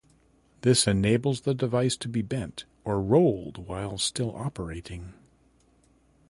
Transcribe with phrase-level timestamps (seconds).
[0.61, 5.13] This enables the device to be bent or rolled while still operating.